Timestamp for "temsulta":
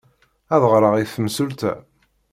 1.13-1.73